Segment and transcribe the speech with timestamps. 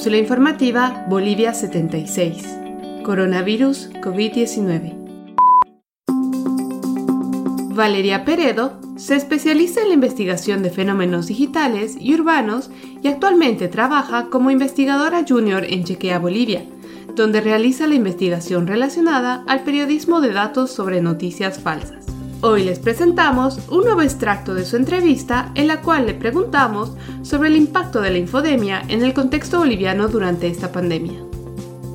[0.00, 3.02] Cápsula informativa Bolivia 76.
[3.04, 4.94] Coronavirus COVID-19.
[7.74, 12.70] Valeria Peredo se especializa en la investigación de fenómenos digitales y urbanos
[13.02, 16.64] y actualmente trabaja como investigadora junior en Chequea Bolivia,
[17.14, 22.06] donde realiza la investigación relacionada al periodismo de datos sobre noticias falsas.
[22.42, 26.92] Hoy les presentamos un nuevo extracto de su entrevista en la cual le preguntamos
[27.22, 31.22] sobre el impacto de la infodemia en el contexto boliviano durante esta pandemia.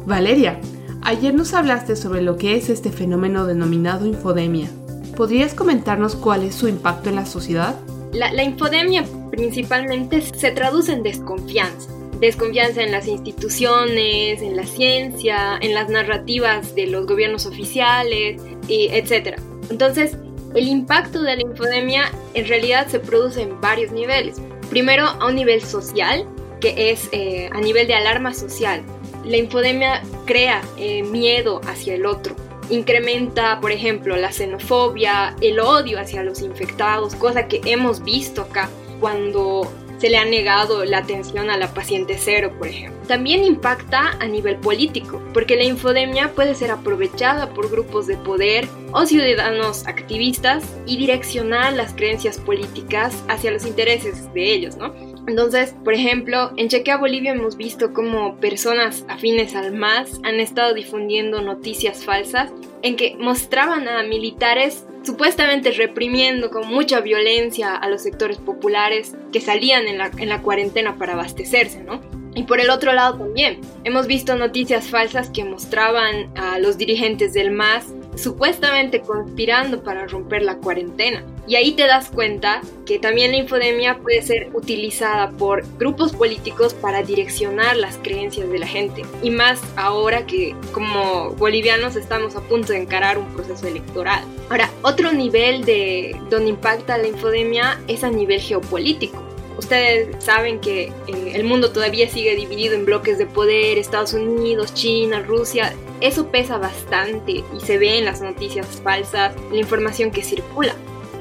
[0.06, 0.62] Valeria,
[1.02, 4.70] ayer nos hablaste sobre lo que es este fenómeno denominado infodemia.
[5.18, 7.76] ¿Podrías comentarnos cuál es su impacto en la sociedad?
[8.14, 11.90] La, infodemia principalmente se traduce en desconfianza
[12.20, 18.88] desconfianza en las instituciones, en la ciencia, en las narrativas de los gobiernos oficiales, y
[18.88, 19.38] etc.
[19.70, 20.18] Entonces,
[20.56, 24.42] el impacto de la infodemia en realidad se produce en varios niveles.
[24.70, 26.26] Primero, a un nivel social,
[26.62, 28.82] que es eh, a nivel de alarma social.
[29.26, 32.36] La infodemia crea eh, miedo hacia el otro.
[32.70, 38.70] Incrementa, por ejemplo, la xenofobia, el odio hacia los infectados, cosa que hemos visto acá
[39.00, 39.72] cuando
[40.06, 43.02] se le ha negado la atención a la paciente cero, por ejemplo.
[43.08, 48.68] También impacta a nivel político, porque la infodemia puede ser aprovechada por grupos de poder
[48.92, 54.94] o ciudadanos activistas y direccionar las creencias políticas hacia los intereses de ellos, ¿no?
[55.26, 60.76] Entonces, por ejemplo, en Chequea Bolivia hemos visto cómo personas afines al MAS han estado
[60.76, 62.52] difundiendo noticias falsas
[62.84, 69.40] en que mostraban a militares supuestamente reprimiendo con mucha violencia a los sectores populares que
[69.40, 72.02] salían en la, en la cuarentena para abastecerse, ¿no?
[72.36, 77.34] Y por el otro lado también, hemos visto noticias falsas que mostraban a los dirigentes
[77.34, 81.24] del MAS supuestamente conspirando para romper la cuarentena.
[81.48, 86.74] Y ahí te das cuenta que también la infodemia puede ser utilizada por grupos políticos
[86.74, 89.04] para direccionar las creencias de la gente.
[89.22, 94.24] Y más ahora que como bolivianos estamos a punto de encarar un proceso electoral.
[94.50, 99.24] Ahora, otro nivel de donde impacta la infodemia es a nivel geopolítico.
[99.58, 104.74] Ustedes saben que eh, el mundo todavía sigue dividido en bloques de poder, Estados Unidos,
[104.74, 105.74] China, Rusia.
[106.02, 110.76] Eso pesa bastante y se ve en las noticias falsas, la información que circula.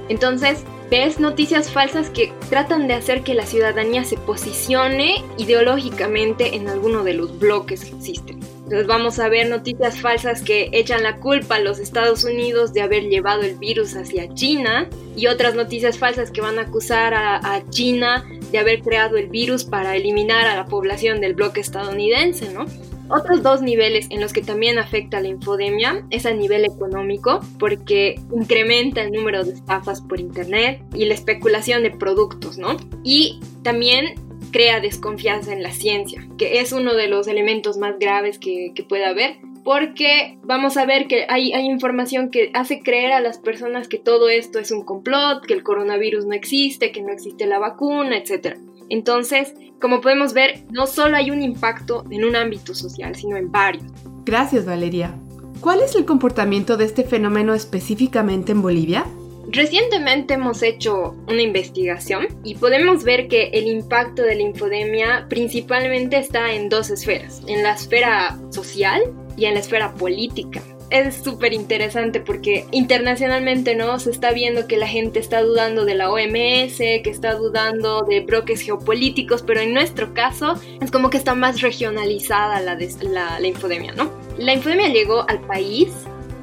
[0.08, 6.68] Entonces, ves noticias falsas que tratan de hacer que la ciudadanía se posicione ideológicamente en
[6.68, 8.40] alguno de los bloques que existen.
[8.64, 12.80] Entonces vamos a ver noticias falsas que echan la culpa a los Estados Unidos de
[12.80, 17.36] haber llevado el virus hacia China y otras noticias falsas que van a acusar a,
[17.36, 22.54] a China de haber creado el virus para eliminar a la población del bloque estadounidense,
[22.54, 22.64] ¿no?
[23.08, 28.14] Otros dos niveles en los que también afecta la infodemia es a nivel económico, porque
[28.34, 32.76] incrementa el número de estafas por internet y la especulación de productos, ¿no?
[33.02, 34.14] Y también
[34.52, 38.84] crea desconfianza en la ciencia, que es uno de los elementos más graves que, que
[38.84, 43.38] puede haber, porque vamos a ver que hay, hay, información que hace creer a las
[43.38, 47.46] personas que todo esto es un complot, que el coronavirus no existe, que no existe
[47.46, 48.58] la vacuna, etc.
[48.90, 53.50] Entonces, como podemos ver, no solo hay un impacto en un ámbito social, sino en
[53.50, 53.84] varios.
[54.26, 55.14] Gracias, Valeria.
[55.60, 59.06] ¿Cuál es el comportamiento de este fenómeno específicamente en Bolivia?
[59.48, 66.18] Recientemente hemos hecho una investigación y podemos ver que el impacto de la infodemia principalmente
[66.18, 69.02] está en dos esferas, en la esfera social
[69.36, 74.76] y en la esfera política es súper interesante porque internacionalmente no se está viendo que
[74.76, 79.74] la gente está dudando de la OMS, que está dudando de bloques geopolíticos, pero en
[79.74, 84.10] nuestro caso es como que está más regionalizada la, la, la infodemia, ¿no?
[84.38, 85.88] La infodemia llegó al país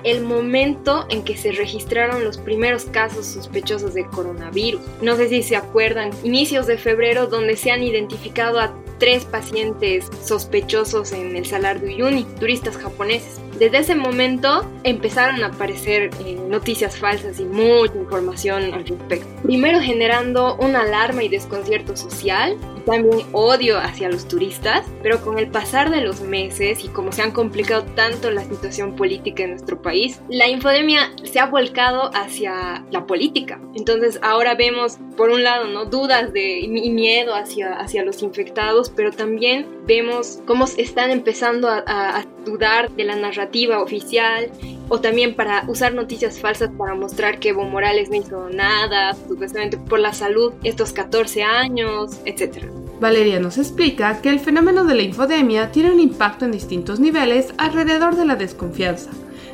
[0.04, 4.82] el momento en que se registraron los primeros casos sospechosos de coronavirus.
[5.02, 10.06] No sé si se acuerdan, inicios de febrero donde se han identificado a tres pacientes
[10.24, 13.42] sospechosos en el Salar de Uyuni, turistas japoneses.
[13.62, 19.28] Desde ese momento empezaron a aparecer eh, noticias falsas y mucha información al respecto.
[19.44, 22.58] Primero generando una alarma y desconcierto social,
[22.88, 27.22] también odio hacia los turistas, pero con el pasar de los meses y como se
[27.22, 32.84] han complicado tanto la situación política en nuestro país, la infodemia se ha volcado hacia
[32.90, 33.62] la política.
[33.76, 35.86] Entonces ahora vemos, por un lado, ¿no?
[35.86, 41.84] dudas de, y miedo hacia, hacia los infectados, pero también vemos cómo están empezando a,
[41.86, 44.50] a dudar de la narrativa oficial
[44.90, 49.78] o también para usar noticias falsas para mostrar que Evo Morales no hizo nada, supuestamente
[49.78, 52.66] por la salud estos 14 años, etc.
[53.00, 57.54] Valeria nos explica que el fenómeno de la infodemia tiene un impacto en distintos niveles
[57.58, 59.10] alrededor de la desconfianza,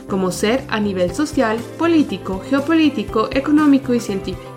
[0.08, 4.52] como ser a nivel social, político, geopolítico, económico y científico.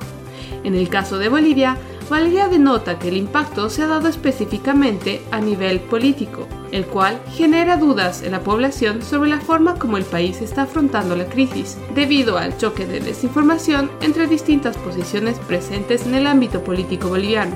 [0.64, 1.76] En el caso de Bolivia,
[2.10, 7.76] Valeria denota que el impacto se ha dado específicamente a nivel político, el cual genera
[7.76, 12.36] dudas en la población sobre la forma como el país está afrontando la crisis, debido
[12.36, 17.54] al choque de desinformación entre distintas posiciones presentes en el ámbito político boliviano.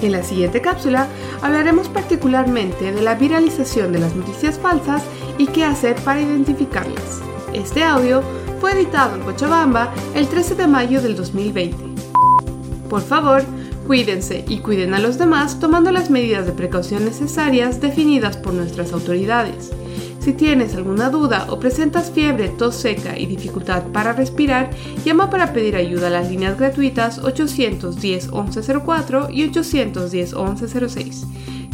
[0.00, 1.08] En la siguiente cápsula
[1.42, 5.02] hablaremos particularmente de la viralización de las noticias falsas
[5.36, 7.22] y qué hacer para identificarlas.
[7.52, 8.22] Este audio
[8.60, 11.76] fue editado en Cochabamba el 13 de mayo del 2020.
[12.88, 13.42] Por favor,
[13.86, 18.92] cuídense y cuiden a los demás tomando las medidas de precaución necesarias definidas por nuestras
[18.92, 19.70] autoridades.
[20.18, 24.70] Si tienes alguna duda o presentas fiebre, tos seca y dificultad para respirar,
[25.04, 31.26] llama para pedir ayuda a las líneas gratuitas 810 1104 y 810 1106.